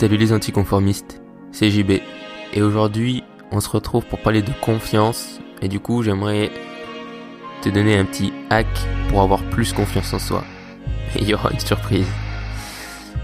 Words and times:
Salut 0.00 0.16
les 0.16 0.32
anticonformistes, 0.32 1.20
c'est 1.52 1.70
JB. 1.70 2.00
Et 2.54 2.62
aujourd'hui, 2.62 3.22
on 3.52 3.60
se 3.60 3.68
retrouve 3.68 4.06
pour 4.06 4.18
parler 4.18 4.40
de 4.40 4.50
confiance. 4.62 5.40
Et 5.60 5.68
du 5.68 5.78
coup, 5.78 6.02
j'aimerais 6.02 6.50
te 7.60 7.68
donner 7.68 7.98
un 7.98 8.06
petit 8.06 8.32
hack 8.48 8.66
pour 9.10 9.20
avoir 9.20 9.42
plus 9.50 9.74
confiance 9.74 10.14
en 10.14 10.18
soi. 10.18 10.42
Et 11.16 11.20
il 11.20 11.28
y 11.28 11.34
aura 11.34 11.50
une 11.50 11.60
surprise. 11.60 12.06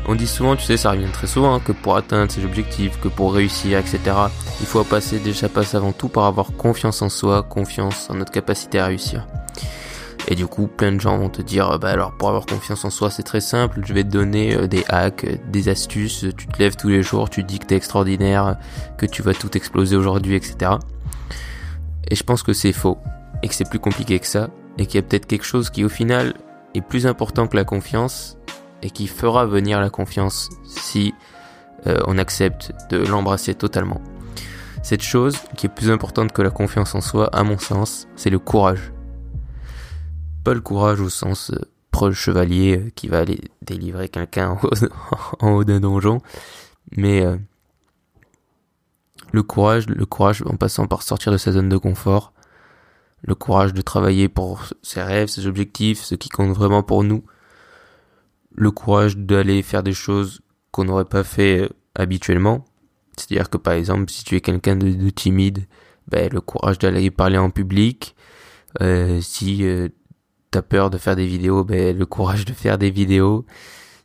On 0.06 0.14
dit 0.14 0.26
souvent, 0.26 0.54
tu 0.54 0.64
sais, 0.64 0.76
ça 0.76 0.90
revient 0.90 1.10
très 1.10 1.26
souvent, 1.26 1.54
hein, 1.54 1.62
que 1.64 1.72
pour 1.72 1.96
atteindre 1.96 2.30
ses 2.30 2.44
objectifs, 2.44 3.00
que 3.00 3.08
pour 3.08 3.32
réussir, 3.32 3.78
etc., 3.78 3.98
il 4.60 4.66
faut 4.66 4.84
passer, 4.84 5.18
déjà 5.18 5.48
passer 5.48 5.78
avant 5.78 5.92
tout 5.92 6.10
par 6.10 6.24
avoir 6.24 6.52
confiance 6.58 7.00
en 7.00 7.08
soi, 7.08 7.42
confiance 7.42 8.10
en 8.10 8.16
notre 8.16 8.32
capacité 8.32 8.80
à 8.80 8.88
réussir. 8.88 9.26
Et 10.28 10.34
du 10.34 10.46
coup, 10.46 10.66
plein 10.66 10.92
de 10.92 11.00
gens 11.00 11.18
vont 11.18 11.28
te 11.28 11.40
dire, 11.40 11.78
bah 11.78 11.90
alors 11.90 12.12
pour 12.12 12.28
avoir 12.28 12.46
confiance 12.46 12.84
en 12.84 12.90
soi, 12.90 13.10
c'est 13.10 13.22
très 13.22 13.40
simple, 13.40 13.80
je 13.84 13.92
vais 13.92 14.02
te 14.02 14.08
donner 14.08 14.56
euh, 14.56 14.66
des 14.66 14.84
hacks, 14.88 15.24
euh, 15.24 15.36
des 15.48 15.68
astuces, 15.68 16.26
tu 16.36 16.48
te 16.48 16.58
lèves 16.58 16.74
tous 16.76 16.88
les 16.88 17.02
jours, 17.02 17.30
tu 17.30 17.44
dis 17.44 17.60
que 17.60 17.66
t'es 17.66 17.76
extraordinaire, 17.76 18.56
que 18.98 19.06
tu 19.06 19.22
vas 19.22 19.34
tout 19.34 19.56
exploser 19.56 19.94
aujourd'hui, 19.94 20.34
etc. 20.34 20.72
Et 22.08 22.16
je 22.16 22.22
pense 22.24 22.42
que 22.42 22.52
c'est 22.52 22.72
faux, 22.72 22.98
et 23.42 23.48
que 23.48 23.54
c'est 23.54 23.68
plus 23.68 23.78
compliqué 23.78 24.18
que 24.18 24.26
ça, 24.26 24.50
et 24.78 24.86
qu'il 24.86 24.96
y 24.96 24.98
a 24.98 25.02
peut-être 25.02 25.26
quelque 25.26 25.44
chose 25.44 25.70
qui 25.70 25.84
au 25.84 25.88
final 25.88 26.34
est 26.74 26.80
plus 26.80 27.06
important 27.06 27.46
que 27.46 27.56
la 27.56 27.64
confiance, 27.64 28.36
et 28.82 28.90
qui 28.90 29.06
fera 29.06 29.46
venir 29.46 29.80
la 29.80 29.90
confiance 29.90 30.50
si 30.64 31.14
euh, 31.86 32.00
on 32.06 32.18
accepte 32.18 32.72
de 32.90 32.98
l'embrasser 32.98 33.54
totalement. 33.54 34.00
Cette 34.82 35.02
chose 35.02 35.36
qui 35.56 35.66
est 35.66 35.70
plus 35.70 35.90
importante 35.90 36.32
que 36.32 36.42
la 36.42 36.50
confiance 36.50 36.94
en 36.94 37.00
soi, 37.00 37.28
à 37.32 37.42
mon 37.44 37.58
sens, 37.58 38.06
c'est 38.16 38.30
le 38.30 38.38
courage 38.38 38.92
pas 40.46 40.54
le 40.54 40.60
courage 40.60 41.00
au 41.00 41.08
sens 41.08 41.50
euh, 41.50 41.58
proche 41.90 42.20
chevalier 42.20 42.78
euh, 42.78 42.90
qui 42.94 43.08
va 43.08 43.18
aller 43.18 43.40
délivrer 43.62 44.08
quelqu'un 44.08 44.56
en 45.40 45.50
haut, 45.50 45.64
d'un 45.64 45.80
donjon, 45.80 46.20
mais 46.96 47.26
euh, 47.26 47.36
le 49.32 49.42
courage, 49.42 49.88
le 49.88 50.06
courage 50.06 50.44
en 50.46 50.56
passant 50.56 50.86
par 50.86 51.02
sortir 51.02 51.32
de 51.32 51.36
sa 51.36 51.50
zone 51.50 51.68
de 51.68 51.76
confort, 51.76 52.32
le 53.22 53.34
courage 53.34 53.74
de 53.74 53.82
travailler 53.82 54.28
pour 54.28 54.66
ses 54.82 55.02
rêves, 55.02 55.26
ses 55.26 55.48
objectifs, 55.48 56.00
ce 56.00 56.14
qui 56.14 56.28
compte 56.28 56.54
vraiment 56.54 56.84
pour 56.84 57.02
nous, 57.02 57.24
le 58.54 58.70
courage 58.70 59.16
d'aller 59.16 59.64
faire 59.64 59.82
des 59.82 59.94
choses 59.94 60.42
qu'on 60.70 60.84
n'aurait 60.84 61.06
pas 61.06 61.24
fait 61.24 61.68
habituellement. 61.96 62.64
C'est-à-dire 63.16 63.50
que 63.50 63.56
par 63.56 63.74
exemple, 63.74 64.12
si 64.12 64.22
tu 64.22 64.36
es 64.36 64.40
quelqu'un 64.40 64.76
de, 64.76 65.10
timide, 65.10 65.66
ben, 66.06 66.30
le 66.32 66.40
courage 66.40 66.78
d'aller 66.78 67.10
parler 67.10 67.36
en 67.36 67.50
public. 67.50 68.14
si 69.20 69.90
t'as 70.50 70.62
peur 70.62 70.90
de 70.90 70.98
faire 70.98 71.16
des 71.16 71.26
vidéos, 71.26 71.64
ben, 71.64 71.96
le 71.96 72.06
courage 72.06 72.44
de 72.44 72.52
faire 72.52 72.78
des 72.78 72.90
vidéos. 72.90 73.44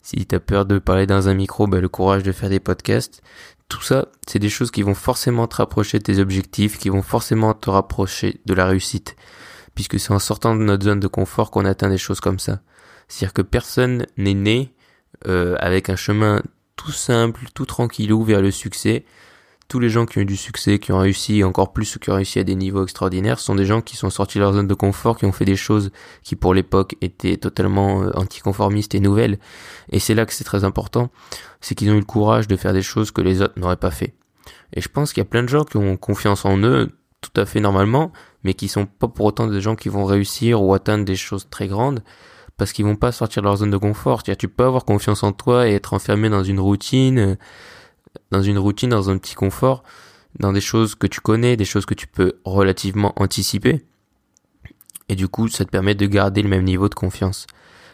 Si 0.02 0.26
t'as 0.26 0.40
peur 0.40 0.66
de 0.66 0.80
parler 0.80 1.06
dans 1.06 1.30
un 1.30 1.34
micro, 1.34 1.68
ben, 1.68 1.80
le 1.80 1.90
courage 1.90 2.24
de 2.24 2.32
faire 2.32 2.50
des 2.50 2.60
podcasts. 2.60 3.22
Tout 3.70 3.82
ça, 3.82 4.08
c'est 4.28 4.40
des 4.40 4.50
choses 4.50 4.72
qui 4.72 4.82
vont 4.82 4.96
forcément 4.96 5.48
te 5.48 5.58
rapprocher 5.58 6.00
de 6.00 6.04
tes 6.04 6.20
objectifs, 6.20 6.78
qui 6.78 6.90
vont 6.90 7.02
forcément 7.02 7.54
te 7.54 7.70
rapprocher 7.70 8.42
de 8.46 8.54
la 8.54 8.66
réussite. 8.66 9.16
Puisque 9.76 10.00
c'est 10.00 10.12
en 10.12 10.20
sortant 10.20 10.56
de 10.56 10.64
notre 10.64 10.84
zone 10.84 11.00
de 11.00 11.08
confort 11.08 11.52
qu'on 11.52 11.66
atteint 11.66 11.90
des 11.90 11.98
choses 11.98 12.20
comme 12.20 12.40
ça. 12.40 12.60
C'est-à-dire 13.08 13.34
que 13.34 13.42
personne 13.42 14.06
n'est 14.18 14.34
né 14.34 14.74
euh, 15.28 15.56
avec 15.60 15.90
un 15.90 15.96
chemin 15.96 16.42
tout 16.76 16.92
simple, 16.92 17.46
tout 17.54 17.66
tranquillou 17.66 18.24
vers 18.24 18.42
le 18.42 18.52
succès 18.52 19.06
tous 19.72 19.80
les 19.80 19.90
gens 19.90 20.06
qui 20.06 20.18
ont 20.18 20.22
eu 20.24 20.26
du 20.26 20.36
succès, 20.36 20.80
qui 20.80 20.92
ont 20.92 21.00
réussi, 21.00 21.46
encore 21.46 21.72
plus 21.72 21.86
ceux 21.86 21.98
qui 21.98 22.10
ont 22.10 22.16
réussi 22.16 22.40
à 22.40 22.44
des 22.44 22.56
niveaux 22.56 22.84
extraordinaires, 22.84 23.40
sont 23.40 23.56
des 23.56 23.66
gens 23.66 23.80
qui 23.80 23.96
sont 23.96 24.10
sortis 24.10 24.38
de 24.38 24.44
leur 24.44 24.52
zone 24.52 24.68
de 24.68 24.74
confort, 24.74 25.18
qui 25.18 25.24
ont 25.24 25.32
fait 25.32 25.46
des 25.46 25.56
choses 25.56 25.92
qui 26.24 26.36
pour 26.36 26.54
l'époque 26.54 26.98
étaient 27.00 27.38
totalement 27.38 28.04
euh, 28.04 28.12
anticonformistes 28.16 28.96
et 28.96 29.00
nouvelles. 29.00 29.40
Et 29.90 30.00
c'est 30.00 30.14
là 30.14 30.26
que 30.26 30.34
c'est 30.34 30.44
très 30.44 30.66
important, 30.66 31.10
c'est 31.62 31.74
qu'ils 31.74 31.90
ont 31.90 31.94
eu 31.94 32.00
le 32.00 32.06
courage 32.06 32.50
de 32.50 32.58
faire 32.58 32.74
des 32.74 32.82
choses 32.82 33.12
que 33.12 33.22
les 33.22 33.42
autres 33.42 33.58
n'auraient 33.58 33.78
pas 33.78 33.92
fait. 33.92 34.14
Et 34.74 34.82
je 34.82 34.90
pense 34.90 35.14
qu'il 35.14 35.22
y 35.22 35.26
a 35.26 35.30
plein 35.30 35.44
de 35.44 35.48
gens 35.48 35.64
qui 35.64 35.78
ont 35.78 35.96
confiance 35.96 36.44
en 36.44 36.58
eux, 36.58 36.90
tout 37.22 37.40
à 37.40 37.46
fait 37.46 37.62
normalement, 37.62 38.12
mais 38.44 38.54
qui 38.54 38.68
sont 38.68 38.86
pas 38.86 39.08
pour 39.08 39.26
autant 39.26 39.48
des 39.48 39.62
gens 39.62 39.78
qui 39.78 39.88
vont 39.88 40.04
réussir 40.04 40.62
ou 40.62 40.74
atteindre 40.74 41.06
des 41.06 41.16
choses 41.16 41.48
très 41.50 41.70
grandes 41.70 42.04
parce 42.58 42.74
qu'ils 42.74 42.84
vont 42.84 42.98
pas 42.98 43.14
sortir 43.14 43.42
de 43.42 43.48
leur 43.48 43.56
zone 43.56 43.72
de 43.72 43.78
confort. 43.78 44.22
Tu 44.24 44.50
peux 44.50 44.66
avoir 44.66 44.84
confiance 44.84 45.24
en 45.24 45.32
toi 45.32 45.70
et 45.70 45.76
être 45.76 45.94
enfermé 45.94 46.30
dans 46.30 46.44
une 46.44 46.60
routine, 46.60 47.38
dans 48.32 48.42
une 48.42 48.58
routine, 48.58 48.90
dans 48.90 49.10
un 49.10 49.18
petit 49.18 49.36
confort, 49.36 49.84
dans 50.40 50.54
des 50.54 50.62
choses 50.62 50.96
que 50.96 51.08
tu 51.08 51.22
connais, 51.22 51.58
des 51.58 51.66
choses 51.66 51.86
que 51.86 51.94
tu 51.94 52.08
peux 52.08 52.34
relativement 52.46 53.14
anticiper. 53.18 53.84
Et 55.10 55.16
du 55.16 55.28
coup, 55.28 55.48
ça 55.50 55.66
te 55.66 55.70
permet 55.70 55.96
de 55.96 56.06
garder 56.06 56.42
le 56.42 56.50
même 56.50 56.64
niveau 56.64 56.88
de 56.88 56.96
confiance. 56.96 57.48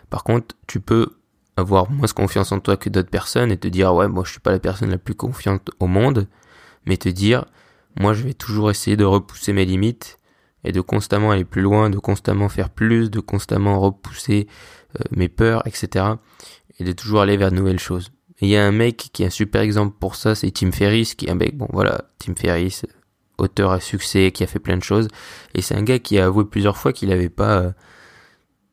Par 0.10 0.24
contre, 0.24 0.56
tu 0.68 0.80
peux 0.80 1.18
avoir 1.58 1.90
moins 1.90 2.08
confiance 2.08 2.52
en 2.52 2.60
toi 2.60 2.78
que 2.78 2.90
d'autres 2.90 3.10
personnes 3.10 3.52
et 3.52 3.58
te 3.58 3.68
dire 3.68 3.94
ouais 3.94 4.08
moi 4.08 4.24
je 4.24 4.32
suis 4.32 4.40
pas 4.40 4.52
la 4.52 4.60
personne 4.60 4.92
la 4.92 5.00
plus 5.00 5.16
confiante 5.16 5.72
au 5.80 5.88
monde 5.88 6.28
mais 6.86 6.98
te 6.98 7.10
dire 7.10 7.46
moi 8.00 8.14
je 8.14 8.24
vais 8.24 8.36
toujours 8.36 8.70
essayer 8.70 8.96
de 8.96 9.04
repousser 9.04 9.54
mes 9.54 9.66
limites 9.66 10.20
et 10.64 10.72
de 10.72 10.82
constamment 10.82 11.32
aller 11.32 11.46
plus 11.46 11.64
loin 11.64 11.90
de 11.90 11.98
constamment 11.98 12.48
faire 12.48 12.70
plus 12.70 13.10
de 13.10 13.20
constamment 13.20 13.80
repousser 13.80 14.48
euh, 15.00 15.04
mes 15.16 15.30
peurs 15.30 15.66
etc 15.66 16.06
et 16.80 16.84
de 16.84 16.92
toujours 16.92 17.22
aller 17.22 17.38
vers 17.38 17.50
de 17.50 17.56
nouvelles 17.56 17.80
choses 17.80 18.12
il 18.42 18.50
y 18.50 18.56
a 18.56 18.66
un 18.66 18.72
mec 18.72 19.10
qui 19.14 19.24
est 19.24 19.28
un 19.28 19.32
super 19.32 19.62
exemple 19.62 19.96
pour 20.00 20.16
ça, 20.16 20.36
c'est 20.36 20.52
Tim 20.52 20.72
Ferriss, 20.72 21.16
qui 21.16 21.26
est 21.26 21.32
un 21.32 21.36
mec, 21.36 21.58
bon 21.58 21.68
voilà, 21.72 22.06
Tim 22.20 22.36
Ferriss, 22.36 22.86
auteur 23.38 23.72
à 23.72 23.80
succès, 23.80 24.32
qui 24.32 24.44
a 24.44 24.48
fait 24.48 24.60
plein 24.60 24.78
de 24.78 24.84
choses. 24.84 25.08
Et 25.56 25.62
c'est 25.62 25.76
un 25.76 25.84
gars 25.84 26.00
qui 26.00 26.20
a 26.20 26.26
avoué 26.26 26.46
plusieurs 26.46 26.78
fois 26.78 26.94
qu'il 26.94 27.12
avait 27.12 27.30
pas, 27.30 27.60
euh, 27.60 27.72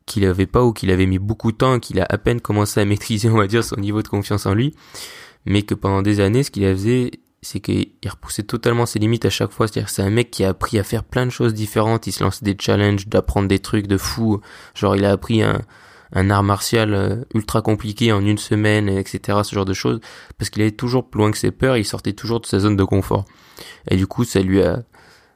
qu'il 0.06 0.26
avait 0.26 0.46
pas 0.46 0.64
ou 0.64 0.72
qu'il 0.72 0.90
avait 0.90 1.06
mis 1.06 1.18
beaucoup 1.18 1.50
de 1.50 1.56
temps, 1.56 1.78
qu'il 1.80 1.98
a 2.00 2.06
à 2.08 2.18
peine 2.18 2.40
commencé 2.40 2.80
à 2.80 2.84
maîtriser, 2.86 3.30
on 3.30 3.38
va 3.38 3.46
dire, 3.46 3.64
son 3.64 3.76
niveau 3.76 4.02
de 4.02 4.08
confiance 4.08 4.46
en 4.46 4.54
lui. 4.54 4.74
Mais 5.46 5.62
que 5.62 5.74
pendant 5.74 6.02
des 6.02 6.20
années, 6.20 6.42
ce 6.42 6.50
qu'il 6.50 6.64
a 6.66 6.72
faisait, 6.72 7.10
c'est 7.40 7.60
qu'il 7.60 7.92
repoussait 8.06 8.42
totalement 8.42 8.86
ses 8.86 8.98
limites 8.98 9.26
à 9.26 9.30
chaque 9.30 9.50
fois. 9.50 9.68
C'est-à-dire 9.68 9.90
c'est 9.90 10.02
un 10.02 10.10
mec 10.10 10.30
qui 10.30 10.44
a 10.44 10.50
appris 10.50 10.78
à 10.78 10.84
faire 10.84 11.04
plein 11.04 11.26
de 11.26 11.30
choses 11.30 11.54
différentes. 11.54 12.06
Il 12.06 12.12
se 12.12 12.22
lançait 12.22 12.44
des 12.44 12.56
challenges, 12.58 13.08
d'apprendre 13.08 13.48
des 13.48 13.58
trucs 13.58 13.86
de 13.86 13.98
fou. 13.98 14.40
Genre, 14.74 14.96
il 14.96 15.04
a 15.04 15.12
appris 15.12 15.42
un, 15.42 15.60
un 16.14 16.30
art 16.30 16.42
martial 16.42 16.94
euh, 16.94 17.16
ultra 17.34 17.60
compliqué 17.60 18.12
en 18.12 18.24
une 18.24 18.38
semaine, 18.38 18.88
etc. 18.88 19.40
Ce 19.42 19.54
genre 19.54 19.64
de 19.64 19.74
choses, 19.74 20.00
parce 20.38 20.50
qu'il 20.50 20.62
allait 20.62 20.70
toujours 20.70 21.08
plus 21.08 21.18
loin 21.18 21.30
que 21.30 21.38
ses 21.38 21.50
peurs, 21.50 21.76
il 21.76 21.84
sortait 21.84 22.12
toujours 22.12 22.40
de 22.40 22.46
sa 22.46 22.60
zone 22.60 22.76
de 22.76 22.84
confort. 22.84 23.24
Et 23.90 23.96
du 23.96 24.06
coup, 24.06 24.24
ça 24.24 24.40
lui 24.40 24.62
a, 24.62 24.82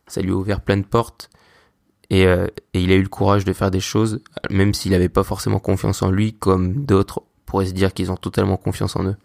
ça 0.07 0.21
lui 0.21 0.31
a 0.31 0.35
ouvert 0.35 0.61
plein 0.61 0.77
de 0.77 0.85
portes. 0.85 1.31
Et, 2.11 2.27
euh, 2.27 2.47
et 2.73 2.81
il 2.81 2.91
a 2.91 2.95
eu 2.95 3.03
le 3.03 3.09
courage 3.09 3.45
de 3.45 3.53
faire 3.53 3.71
des 3.71 3.81
choses, 3.81 4.23
même 4.51 4.73
s'il 4.73 4.93
n'avait 4.93 5.11
pas 5.11 5.25
forcément 5.25 5.59
confiance 5.59 6.03
en 6.03 6.11
lui, 6.11 6.33
comme 6.33 6.87
d'autres 6.87 7.23
pourraient 7.45 7.67
se 7.67 7.73
dire 7.73 7.93
qu'ils 7.93 8.13
ont 8.13 8.17
totalement 8.17 8.57
confiance 8.57 8.97
en 8.97 9.05
eux. 9.05 9.17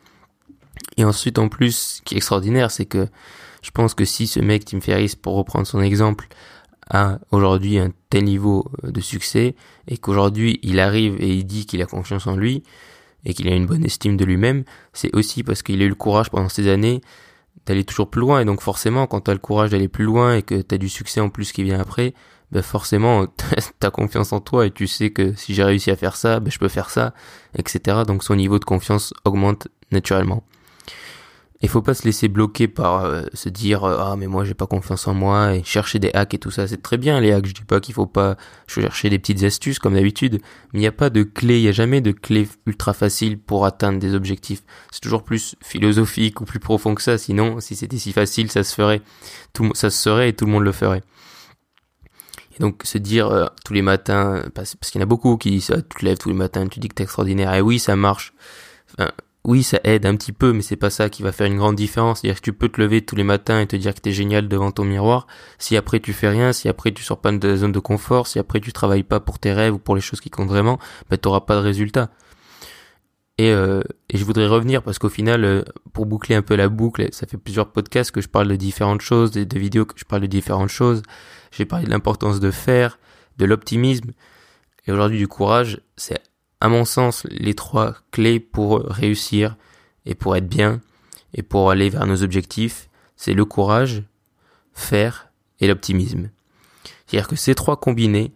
Et 0.98 1.04
ensuite, 1.04 1.40
en 1.40 1.50
plus, 1.50 1.76
ce 1.98 2.02
qui 2.02 2.16
est 2.16 2.18
extraordinaire, 2.18 2.72
c'est 2.72 2.86
que 2.86 3.08
je 3.62 3.72
pense 3.72 3.94
que 3.94 4.06
si 4.06 4.28
ce 4.28 4.40
mec, 4.40 4.66
Tim 4.66 4.82
Ferriss, 4.82 5.16
pour 5.16 5.36
reprendre 5.36 5.68
son 5.68 5.82
exemple, 5.82 6.28
a 6.90 7.20
aujourd'hui 7.32 7.80
un 7.80 7.92
tel 8.10 8.26
niveau 8.26 8.70
de 8.84 9.02
succès 9.02 9.56
et 9.88 9.98
qu'aujourd'hui 9.98 10.60
il 10.64 10.80
arrive 10.80 11.16
et 11.20 11.30
il 11.30 11.46
dit 11.46 11.66
qu'il 11.66 11.82
a 11.82 11.86
confiance 11.86 12.28
en 12.28 12.36
lui 12.36 12.64
et 13.26 13.34
qu'il 13.34 13.48
a 13.48 13.56
une 13.56 13.66
bonne 13.66 13.86
estime 13.86 14.18
de 14.18 14.26
lui-même, 14.26 14.64
c'est 14.92 15.16
aussi 15.16 15.44
parce 15.44 15.64
qu'il 15.64 15.82
a 15.82 15.86
eu 15.86 15.90
le 15.90 15.96
courage 15.96 16.30
pendant 16.30 16.50
ces 16.50 16.68
années 16.68 17.02
d'aller 17.66 17.84
toujours 17.84 18.10
plus 18.10 18.22
loin 18.22 18.42
et 18.42 18.46
donc 18.46 18.62
forcément 18.62 19.08
quand 19.08 19.22
tu 19.22 19.32
le 19.32 19.38
courage 19.38 19.72
d'aller 19.72 19.88
plus 19.88 20.04
loin 20.04 20.36
et 20.36 20.42
que 20.42 20.62
tu 20.62 20.76
as 20.76 20.78
du 20.78 20.90
succès 20.90 21.22
en 21.22 21.30
plus 21.30 21.52
qui 21.52 21.64
vient 21.64 21.80
après, 21.80 22.14
ben 22.52 22.62
forcément 22.62 23.26
tu 23.80 23.88
as 23.88 23.92
confiance 23.92 24.34
en 24.34 24.40
toi 24.40 24.66
et 24.66 24.72
tu 24.72 24.88
sais 24.88 25.12
que 25.12 25.34
si 25.36 25.54
j'ai 25.54 25.64
réussi 25.64 25.92
à 25.92 25.96
faire 25.96 26.16
ça, 26.16 26.40
ben 26.40 26.52
je 26.52 26.60
peux 26.60 26.68
faire 26.68 26.90
ça, 26.90 27.14
etc. 27.58 28.02
Donc 28.06 28.24
son 28.24 28.36
niveau 28.36 28.60
de 28.60 28.66
confiance 28.66 29.14
augmente 29.24 29.68
naturellement. 29.92 30.44
Il 31.64 31.70
faut 31.70 31.82
pas 31.82 31.94
se 31.94 32.04
laisser 32.04 32.28
bloquer 32.28 32.68
par 32.68 33.06
euh, 33.06 33.24
se 33.34 33.48
dire 33.48 33.86
euh, 33.86 33.98
ah 33.98 34.16
mais 34.18 34.28
moi 34.28 34.44
j'ai 34.44 34.54
pas 34.54 34.68
confiance 34.68 35.08
en 35.08 35.14
moi 35.14 35.56
et 35.56 35.64
chercher 35.64 35.98
des 35.98 36.12
hacks 36.14 36.34
et 36.34 36.38
tout 36.38 36.52
ça. 36.52 36.68
C'est 36.68 36.82
très 36.82 36.98
bien 36.98 37.22
les 37.22 37.32
hacks. 37.32 37.46
Je 37.46 37.54
dis 37.54 37.64
pas 37.64 37.80
qu'il 37.80 37.94
faut 37.94 38.06
pas 38.06 38.36
chercher 38.68 39.10
des 39.10 39.18
petites 39.18 39.44
astuces 39.44 39.80
comme 39.80 39.94
d'habitude. 39.94 40.42
Mais 40.74 40.80
il 40.80 40.82
n'y 40.82 40.88
a 40.88 40.92
pas 40.92 41.10
de 41.10 41.24
clé 41.24 41.60
il 41.60 41.64
y 41.64 41.70
a 41.70 41.72
jamais 41.72 42.02
de 42.02 42.12
clé 42.12 42.50
ultra 42.66 42.92
facile 42.92 43.40
pour 43.40 43.66
atteindre 43.66 43.98
des 43.98 44.14
objectifs. 44.14 44.62
C'est 44.92 45.00
toujours 45.00 45.24
plus 45.24 45.56
philosophique 45.62 46.42
ou 46.42 46.46
plus 46.46 46.60
profond 46.60 46.96
que 46.96 47.02
ça. 47.02 47.18
Sinon 47.18 47.62
si 47.62 47.78
c'était 47.78 47.98
si 47.98 48.12
facile 48.12 48.52
ça 48.52 48.66
se 48.66 48.76
ferait. 48.76 49.02
Tout 49.54 49.72
ça 49.74 49.90
se 49.90 49.98
serait 49.98 50.30
et 50.30 50.34
tout 50.34 50.46
le 50.46 50.52
monde 50.52 50.66
le 50.66 50.74
ferait. 50.74 51.02
Et 52.58 52.60
donc 52.60 52.82
se 52.84 52.98
dire 52.98 53.30
euh, 53.30 53.46
tous 53.64 53.72
les 53.72 53.82
matins 53.82 54.44
parce, 54.54 54.76
qu'il 54.76 55.00
y 55.00 55.02
en 55.02 55.04
a 55.04 55.08
beaucoup 55.08 55.38
qui 55.38 55.50
disent 55.52 55.72
ah, 55.74 55.82
tu 55.82 56.00
te 56.00 56.06
lèves 56.06 56.18
tous 56.18 56.28
les 56.28 56.36
matins 56.36 56.68
tu 56.68 56.82
dis 56.82 56.90
que 56.90 56.96
t'es 56.96 57.04
extraordinaire. 57.04 57.54
Et 57.54 57.62
oui 57.62 57.80
ça 57.80 57.96
marche. 57.96 58.34
Enfin, 59.00 59.12
oui, 59.46 59.62
ça 59.62 59.80
aide 59.84 60.06
un 60.06 60.16
petit 60.16 60.32
peu, 60.32 60.54
mais 60.54 60.62
c'est 60.62 60.78
pas 60.78 60.90
ça 60.90 61.10
qui 61.10 61.22
va 61.22 61.34
faire 61.34 61.48
une 61.48 61.58
grande 61.58 61.76
différence. 61.76 62.22
C'est-à-dire 62.22 62.40
que 62.40 62.46
tu 62.46 62.54
peux 62.54 62.70
te 62.70 62.80
lever 62.80 63.02
tous 63.02 63.18
les 63.18 63.26
matins 63.26 63.60
et 63.60 63.68
te 63.68 63.76
dire 63.76 63.94
que 63.94 64.00
t'es 64.00 64.14
génial 64.14 64.48
devant 64.48 64.72
ton 64.72 64.86
miroir. 64.86 65.28
Si 65.60 65.76
après 65.76 66.00
tu 66.00 66.14
fais 66.14 66.30
rien, 66.30 66.54
si 66.54 66.70
après 66.70 66.94
tu 66.94 67.04
sors 67.04 67.20
pas 67.20 67.32
de 67.32 67.48
la 67.48 67.58
zone 67.58 67.74
de 67.74 67.80
confort, 67.80 68.28
si 68.28 68.40
après 68.40 68.62
tu 68.62 68.72
travailles 68.72 69.04
pas 69.04 69.20
pour 69.20 69.40
tes 69.40 69.52
rêves 69.52 69.74
ou 69.74 69.80
pour 69.80 69.96
les 69.96 70.02
choses 70.02 70.22
qui 70.22 70.30
comptent 70.30 70.48
vraiment, 70.48 70.80
ben 71.10 71.18
t'auras 71.18 71.42
pas 71.42 71.56
de 71.56 71.62
résultat. 71.62 72.10
Et, 73.38 73.52
euh, 73.52 73.82
et 74.10 74.18
je 74.18 74.24
voudrais 74.26 74.48
revenir 74.48 74.82
parce 74.84 75.00
qu'au 75.00 75.10
final, 75.10 75.44
euh, 75.44 75.64
pour 75.92 76.06
boucler 76.06 76.36
un 76.36 76.42
peu 76.42 76.56
la 76.56 76.70
boucle, 76.70 77.10
ça 77.12 77.28
fait 77.28 77.38
plusieurs 77.38 77.72
podcasts 77.72 78.12
que 78.12 78.22
je 78.22 78.30
parle 78.30 78.48
de 78.48 78.56
différentes 78.56 79.02
choses, 79.02 79.32
des 79.32 79.46
de 79.46 79.60
vidéos 79.60 79.86
que 79.86 79.96
je 79.98 80.06
parle 80.06 80.22
de 80.22 80.28
différentes 80.28 80.70
choses. 80.70 81.02
J'ai 81.52 81.66
parlé 81.66 81.86
de 81.86 81.92
l'importance 81.92 82.40
de 82.40 82.52
faire, 82.52 83.00
de 83.38 83.46
l'optimisme, 83.46 84.12
et 84.88 84.92
aujourd'hui 84.92 85.18
du 85.18 85.28
courage. 85.28 85.82
C'est 85.98 86.22
à 86.64 86.70
mon 86.70 86.86
sens, 86.86 87.28
les 87.30 87.56
trois 87.56 87.94
clés 88.12 88.40
pour 88.40 88.80
réussir 88.86 89.58
et 90.06 90.16
pour 90.16 90.38
être 90.38 90.48
bien 90.48 90.80
et 91.34 91.44
pour 91.44 91.70
aller 91.70 91.90
vers 91.90 92.08
nos 92.08 92.24
objectifs, 92.24 92.88
c'est 93.18 93.34
le 93.34 93.44
courage, 93.44 94.04
faire 94.74 95.28
et 95.60 95.68
l'optimisme. 95.68 96.30
C'est-à-dire 97.06 97.28
que 97.28 97.36
ces 97.36 97.54
trois 97.54 97.76
combinés, 97.76 98.32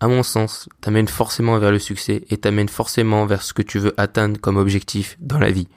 à 0.00 0.08
mon 0.08 0.24
sens, 0.24 0.68
t'amènent 0.80 1.06
forcément 1.06 1.56
vers 1.60 1.70
le 1.70 1.78
succès 1.78 2.24
et 2.28 2.38
t'amènent 2.38 2.68
forcément 2.68 3.24
vers 3.24 3.42
ce 3.42 3.52
que 3.52 3.62
tu 3.62 3.78
veux 3.78 3.94
atteindre 3.98 4.40
comme 4.40 4.56
objectif 4.56 5.16
dans 5.20 5.38
la 5.38 5.52
vie. 5.52 5.68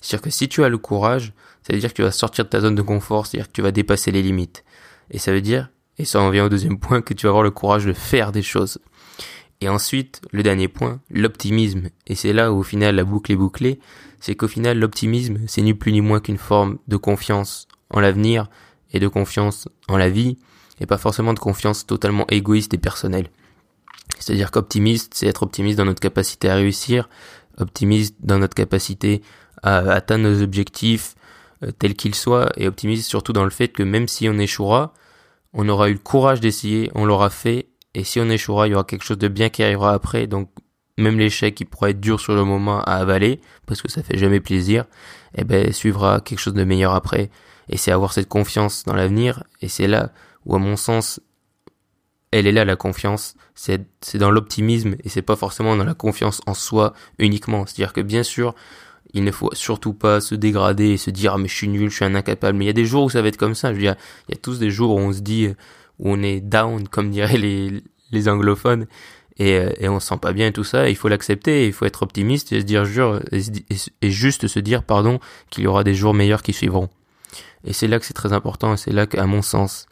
C'est-à-dire 0.00 0.22
que 0.22 0.30
si 0.30 0.48
tu 0.48 0.64
as 0.64 0.70
le 0.70 0.78
courage, 0.78 1.34
ça 1.66 1.74
veut 1.74 1.80
dire 1.80 1.90
que 1.90 1.96
tu 1.96 2.02
vas 2.02 2.12
sortir 2.12 2.46
de 2.46 2.48
ta 2.48 2.60
zone 2.60 2.76
de 2.76 2.82
confort, 2.82 3.26
c'est-à-dire 3.26 3.48
que 3.48 3.52
tu 3.52 3.60
vas 3.60 3.72
dépasser 3.72 4.10
les 4.10 4.22
limites. 4.22 4.64
Et 5.10 5.18
ça 5.18 5.32
veut 5.32 5.42
dire, 5.42 5.68
et 5.98 6.06
ça 6.06 6.18
en 6.18 6.30
vient 6.30 6.46
au 6.46 6.48
deuxième 6.48 6.78
point, 6.78 7.02
que 7.02 7.12
tu 7.12 7.26
vas 7.26 7.30
avoir 7.30 7.44
le 7.44 7.50
courage 7.50 7.84
de 7.84 7.92
faire 7.92 8.32
des 8.32 8.42
choses. 8.42 8.78
Et 9.62 9.68
ensuite, 9.68 10.20
le 10.32 10.42
dernier 10.42 10.66
point, 10.66 11.00
l'optimisme. 11.08 11.90
Et 12.08 12.16
c'est 12.16 12.32
là 12.32 12.52
où 12.52 12.58
au 12.58 12.62
final 12.64 12.96
la 12.96 13.04
boucle 13.04 13.30
est 13.30 13.36
bouclée, 13.36 13.78
c'est 14.18 14.34
qu'au 14.34 14.48
final 14.48 14.76
l'optimisme, 14.76 15.38
c'est 15.46 15.62
ni 15.62 15.72
plus 15.72 15.92
ni 15.92 16.00
moins 16.00 16.18
qu'une 16.18 16.36
forme 16.36 16.78
de 16.88 16.96
confiance 16.96 17.68
en 17.88 18.00
l'avenir 18.00 18.50
et 18.92 18.98
de 18.98 19.06
confiance 19.06 19.68
en 19.86 19.96
la 19.96 20.10
vie, 20.10 20.36
et 20.80 20.86
pas 20.86 20.98
forcément 20.98 21.32
de 21.32 21.38
confiance 21.38 21.86
totalement 21.86 22.26
égoïste 22.28 22.74
et 22.74 22.78
personnelle. 22.78 23.30
C'est-à-dire 24.18 24.50
qu'optimiste, 24.50 25.14
c'est 25.14 25.28
être 25.28 25.44
optimiste 25.44 25.78
dans 25.78 25.84
notre 25.84 26.00
capacité 26.00 26.50
à 26.50 26.56
réussir, 26.56 27.08
optimiste 27.56 28.16
dans 28.18 28.40
notre 28.40 28.56
capacité 28.56 29.22
à 29.62 29.78
atteindre 29.92 30.24
nos 30.24 30.42
objectifs 30.42 31.14
euh, 31.62 31.70
tels 31.70 31.94
qu'ils 31.94 32.16
soient, 32.16 32.50
et 32.56 32.66
optimiste 32.66 33.08
surtout 33.08 33.32
dans 33.32 33.44
le 33.44 33.50
fait 33.50 33.68
que 33.68 33.84
même 33.84 34.08
si 34.08 34.28
on 34.28 34.38
échouera, 34.40 34.92
on 35.52 35.68
aura 35.68 35.88
eu 35.88 35.92
le 35.92 35.98
courage 36.00 36.40
d'essayer, 36.40 36.90
on 36.96 37.04
l'aura 37.04 37.30
fait, 37.30 37.68
et 37.94 38.04
si 38.04 38.20
on 38.20 38.28
échouera, 38.28 38.68
il 38.68 38.72
y 38.72 38.74
aura 38.74 38.84
quelque 38.84 39.04
chose 39.04 39.18
de 39.18 39.28
bien 39.28 39.48
qui 39.48 39.62
arrivera 39.62 39.92
après, 39.92 40.26
donc 40.26 40.48
même 40.98 41.18
l'échec 41.18 41.54
qui 41.54 41.64
pourrait 41.64 41.90
être 41.90 42.00
dur 42.00 42.20
sur 42.20 42.34
le 42.34 42.44
moment 42.44 42.80
à 42.82 42.92
avaler, 42.92 43.40
parce 43.66 43.82
que 43.82 43.90
ça 43.90 44.02
fait 44.02 44.18
jamais 44.18 44.40
plaisir, 44.40 44.84
eh 45.34 45.44
ben 45.44 45.72
suivra 45.72 46.20
quelque 46.20 46.38
chose 46.38 46.54
de 46.54 46.64
meilleur 46.64 46.94
après. 46.94 47.30
Et 47.68 47.76
c'est 47.76 47.92
avoir 47.92 48.12
cette 48.12 48.28
confiance 48.28 48.84
dans 48.84 48.94
l'avenir, 48.94 49.44
et 49.60 49.68
c'est 49.68 49.86
là 49.86 50.12
où 50.44 50.54
à 50.54 50.58
mon 50.58 50.76
sens, 50.76 51.20
elle 52.30 52.46
est 52.46 52.52
là 52.52 52.64
la 52.64 52.76
confiance, 52.76 53.34
c'est 53.54 53.86
c'est 54.00 54.18
dans 54.18 54.30
l'optimisme 54.30 54.96
et 55.04 55.08
c'est 55.08 55.22
pas 55.22 55.36
forcément 55.36 55.76
dans 55.76 55.84
la 55.84 55.94
confiance 55.94 56.40
en 56.46 56.54
soi 56.54 56.94
uniquement. 57.18 57.66
C'est-à-dire 57.66 57.92
que 57.92 58.00
bien 58.00 58.22
sûr, 58.22 58.54
il 59.12 59.24
ne 59.24 59.30
faut 59.30 59.50
surtout 59.52 59.92
pas 59.92 60.20
se 60.20 60.34
dégrader 60.34 60.90
et 60.90 60.96
se 60.96 61.10
dire 61.10 61.34
ah, 61.34 61.38
mais 61.38 61.48
je 61.48 61.54
suis 61.54 61.68
nul, 61.68 61.90
je 61.90 61.96
suis 61.96 62.04
un 62.04 62.14
incapable. 62.14 62.56
Mais 62.58 62.64
il 62.64 62.68
y 62.68 62.70
a 62.70 62.74
des 62.74 62.86
jours 62.86 63.04
où 63.04 63.10
ça 63.10 63.20
va 63.20 63.28
être 63.28 63.36
comme 63.36 63.54
ça. 63.54 63.68
Je 63.68 63.74
veux 63.74 63.82
dire, 63.82 63.96
il 64.28 64.34
y 64.34 64.38
a 64.38 64.40
tous 64.40 64.58
des 64.58 64.70
jours 64.70 64.96
où 64.96 64.98
on 64.98 65.12
se 65.12 65.20
dit 65.20 65.48
où 65.98 66.12
on 66.12 66.22
est 66.22 66.40
down 66.40 66.88
comme 66.88 67.10
diraient 67.10 67.38
les 67.38 68.28
anglophones 68.28 68.86
et, 69.38 69.60
et 69.78 69.88
on 69.88 70.00
se 70.00 70.08
sent 70.08 70.18
pas 70.20 70.32
bien 70.32 70.48
et 70.48 70.52
tout 70.52 70.64
ça. 70.64 70.88
il 70.88 70.96
faut 70.96 71.08
l'accepter, 71.08 71.66
il 71.66 71.72
faut 71.72 71.84
être 71.84 72.02
optimiste 72.02 72.52
et 72.52 72.60
se 72.60 72.64
dire 72.64 72.84
jure 72.84 73.20
et, 73.32 74.10
juste 74.10 74.46
se 74.46 74.58
dire 74.58 74.82
pardon 74.82 75.20
qu'il 75.50 75.64
y 75.64 75.66
aura 75.66 75.84
des 75.84 75.94
jours 75.94 76.14
meilleurs 76.14 76.42
qui 76.42 76.52
suivront. 76.52 76.88
Et 77.64 77.72
c'est 77.72 77.88
là 77.88 77.98
que 77.98 78.06
c'est 78.06 78.14
très 78.14 78.32
important 78.32 78.74
et 78.74 78.76
c'est 78.76 78.92
là 78.92 79.06
qu'à 79.06 79.26
mon 79.26 79.42
sens 79.42 79.86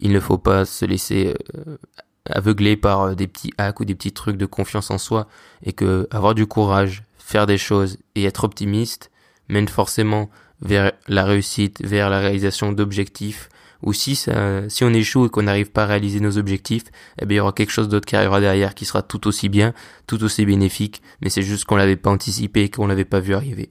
il 0.00 0.12
ne 0.12 0.20
faut 0.20 0.38
pas 0.38 0.64
se 0.64 0.84
laisser 0.84 1.34
euh, 1.56 1.76
aveugler 2.28 2.76
par 2.76 3.02
euh, 3.02 3.14
des 3.14 3.28
petits 3.28 3.52
hacks 3.58 3.80
ou 3.80 3.84
des 3.84 3.94
petits 3.94 4.12
trucs 4.12 4.36
de 4.36 4.46
confiance 4.46 4.90
en 4.90 4.98
soi 4.98 5.28
et 5.62 5.72
que 5.72 6.08
avoir 6.10 6.34
du 6.34 6.46
courage, 6.46 7.04
faire 7.16 7.46
des 7.46 7.58
choses 7.58 7.98
et 8.14 8.24
être 8.24 8.44
optimiste 8.44 9.10
mène 9.48 9.68
forcément 9.68 10.30
vers 10.60 10.92
la 11.06 11.24
réussite, 11.24 11.84
vers 11.84 12.10
la 12.10 12.18
réalisation 12.18 12.72
d'objectifs 12.72 13.48
ou 13.84 13.92
si 13.92 14.16
ça, 14.16 14.68
si 14.68 14.82
on 14.82 14.92
échoue 14.92 15.26
et 15.26 15.28
qu'on 15.28 15.42
n'arrive 15.42 15.70
pas 15.70 15.84
à 15.84 15.86
réaliser 15.86 16.20
nos 16.20 16.38
objectifs, 16.38 16.84
eh 17.20 17.26
bien 17.26 17.36
il 17.36 17.38
y 17.38 17.40
aura 17.40 17.52
quelque 17.52 17.70
chose 17.70 17.88
d'autre 17.88 18.06
qui 18.06 18.16
arrivera 18.16 18.40
derrière 18.40 18.74
qui 18.74 18.84
sera 18.84 19.02
tout 19.02 19.26
aussi 19.28 19.48
bien, 19.48 19.74
tout 20.06 20.22
aussi 20.24 20.44
bénéfique, 20.44 21.02
mais 21.20 21.30
c'est 21.30 21.42
juste 21.42 21.64
qu'on 21.66 21.76
l'avait 21.76 21.96
pas 21.96 22.10
anticipé, 22.10 22.68
qu'on 22.70 22.86
l'avait 22.86 23.04
pas 23.04 23.20
vu 23.20 23.34
arriver. 23.34 23.70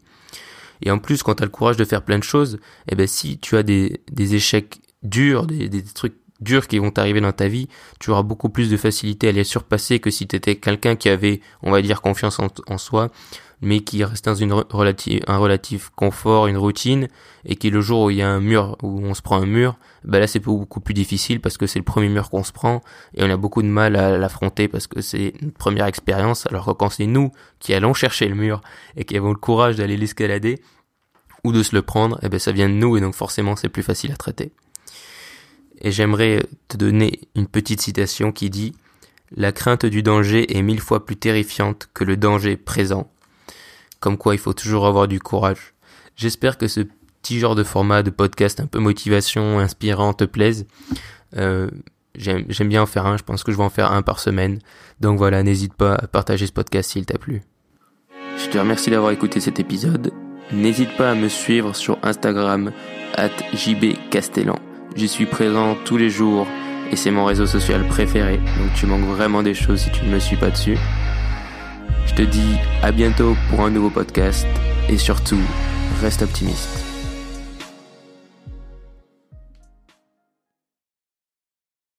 Et 0.81 0.91
en 0.91 0.99
plus, 0.99 1.23
quand 1.23 1.35
tu 1.35 1.43
as 1.43 1.45
le 1.45 1.51
courage 1.51 1.77
de 1.77 1.85
faire 1.85 2.03
plein 2.03 2.19
de 2.19 2.23
choses, 2.23 2.59
eh 2.89 2.95
ben 2.95 3.07
si 3.07 3.39
tu 3.39 3.57
as 3.57 3.63
des, 3.63 4.01
des 4.11 4.35
échecs 4.35 4.81
durs, 5.01 5.47
des, 5.47 5.69
des 5.69 5.83
trucs 5.83 6.15
durs 6.39 6.67
qui 6.67 6.79
vont 6.79 6.91
t'arriver 6.91 7.21
dans 7.21 7.31
ta 7.31 7.47
vie, 7.47 7.67
tu 7.99 8.11
auras 8.11 8.23
beaucoup 8.23 8.49
plus 8.49 8.69
de 8.69 8.77
facilité 8.77 9.29
à 9.29 9.31
les 9.31 9.43
surpasser 9.43 9.99
que 9.99 10.09
si 10.09 10.27
tu 10.27 10.35
étais 10.35 10.55
quelqu'un 10.55 10.95
qui 10.95 11.09
avait, 11.09 11.41
on 11.61 11.71
va 11.71 11.81
dire, 11.81 12.01
confiance 12.01 12.39
en, 12.39 12.77
soi, 12.77 13.09
mais 13.61 13.79
qui 13.79 14.03
restait 14.03 14.29
dans 14.29 14.35
une 14.35 14.51
relative, 14.51 15.21
un 15.27 15.37
relatif 15.37 15.89
confort, 15.95 16.47
une 16.47 16.57
routine, 16.57 17.07
et 17.45 17.55
qui 17.55 17.69
le 17.69 17.79
jour 17.81 18.03
où 18.03 18.09
il 18.09 18.17
y 18.17 18.21
a 18.21 18.29
un 18.29 18.41
mur, 18.41 18.77
où 18.83 18.99
on 19.01 19.13
se 19.13 19.21
prend 19.21 19.41
un 19.41 19.45
mur, 19.45 19.77
bah 20.03 20.19
là 20.19 20.27
c'est 20.27 20.39
beaucoup 20.39 20.81
plus 20.81 20.93
difficile 20.93 21.39
parce 21.39 21.57
que 21.57 21.65
c'est 21.65 21.79
le 21.79 21.85
premier 21.85 22.09
mur 22.09 22.29
qu'on 22.29 22.43
se 22.43 22.51
prend, 22.51 22.81
et 23.15 23.23
on 23.23 23.29
a 23.29 23.37
beaucoup 23.37 23.61
de 23.61 23.67
mal 23.67 23.95
à 23.95 24.17
l'affronter 24.17 24.67
parce 24.67 24.87
que 24.87 25.01
c'est 25.01 25.33
une 25.41 25.51
première 25.51 25.85
expérience, 25.85 26.45
alors 26.47 26.65
que 26.65 26.71
quand 26.71 26.89
c'est 26.89 27.05
nous 27.05 27.31
qui 27.59 27.73
allons 27.73 27.93
chercher 27.93 28.27
le 28.27 28.35
mur 28.35 28.61
et 28.97 29.05
qui 29.05 29.15
avons 29.15 29.29
le 29.29 29.37
courage 29.37 29.77
d'aller 29.77 29.95
l'escalader, 29.95 30.59
ou 31.45 31.51
de 31.51 31.61
se 31.61 31.75
le 31.75 31.81
prendre, 31.81 32.17
et 32.17 32.27
eh 32.27 32.29
ben 32.29 32.39
ça 32.39 32.51
vient 32.51 32.69
de 32.69 32.73
nous 32.73 32.95
et 32.97 33.01
donc 33.01 33.15
forcément 33.15 33.55
c'est 33.55 33.69
plus 33.69 33.83
facile 33.83 34.11
à 34.11 34.15
traiter. 34.15 34.53
Et 35.83 35.91
j'aimerais 35.91 36.43
te 36.69 36.77
donner 36.77 37.19
une 37.35 37.47
petite 37.47 37.81
citation 37.81 38.31
qui 38.31 38.49
dit 38.49 38.73
La 39.35 39.51
crainte 39.51 39.85
du 39.85 40.01
danger 40.01 40.57
est 40.57 40.61
mille 40.61 40.79
fois 40.79 41.05
plus 41.05 41.17
terrifiante 41.17 41.89
que 41.93 42.03
le 42.03 42.17
danger 42.17 42.57
présent. 42.57 43.11
Comme 43.99 44.17
quoi 44.17 44.33
il 44.33 44.39
faut 44.39 44.53
toujours 44.53 44.87
avoir 44.87 45.07
du 45.07 45.19
courage. 45.19 45.73
J'espère 46.15 46.57
que 46.57 46.67
ce 46.67 46.81
petit 47.21 47.39
genre 47.39 47.55
de 47.55 47.63
format 47.63 48.03
de 48.03 48.09
podcast 48.09 48.59
un 48.59 48.65
peu 48.65 48.79
motivation, 48.79 49.59
inspirant 49.59 50.13
te 50.13 50.23
plaise. 50.23 50.65
Euh, 51.37 51.69
j'aime 52.15 52.69
bien 52.69 52.83
en 52.83 52.85
faire 52.85 53.05
un, 53.05 53.17
je 53.17 53.23
pense 53.23 53.43
que 53.43 53.51
je 53.51 53.57
vais 53.57 53.63
en 53.63 53.69
faire 53.69 53.91
un 53.91 54.01
par 54.01 54.19
semaine. 54.19 54.59
Donc 54.99 55.17
voilà, 55.17 55.43
n'hésite 55.43 55.73
pas 55.73 55.95
à 55.95 56.07
partager 56.07 56.47
ce 56.47 56.51
podcast 56.51 56.91
s'il 56.91 57.05
t'a 57.05 57.17
plu. 57.17 57.41
Je 58.37 58.49
te 58.49 58.57
remercie 58.57 58.89
d'avoir 58.89 59.11
écouté 59.11 59.39
cet 59.39 59.59
épisode. 59.59 60.11
N'hésite 60.51 60.95
pas 60.97 61.11
à 61.11 61.15
me 61.15 61.29
suivre 61.29 61.75
sur 61.75 61.97
Instagram 62.03 62.71
at 63.15 63.31
jbcastellan. 63.53 64.59
J'y 64.95 65.07
suis 65.07 65.25
présent 65.25 65.75
tous 65.85 65.97
les 65.97 66.09
jours 66.09 66.47
et 66.91 66.95
c'est 66.95 67.09
mon 67.09 67.25
réseau 67.25 67.47
social 67.47 67.87
préféré. 67.87 68.37
Donc 68.37 68.73
tu 68.75 68.85
manques 68.85 69.05
vraiment 69.05 69.41
des 69.41 69.55
choses 69.55 69.81
si 69.81 69.91
tu 69.91 70.05
ne 70.05 70.11
me 70.11 70.19
suis 70.19 70.37
pas 70.37 70.51
dessus. 70.51 70.77
Je 72.05 72.13
te 72.13 72.21
dis 72.21 72.57
à 72.83 72.91
bientôt 72.91 73.35
pour 73.49 73.61
un 73.61 73.71
nouveau 73.71 73.89
podcast 73.89 74.45
et 74.89 74.97
surtout, 74.97 75.39
reste 76.01 76.21
optimiste. 76.21 76.82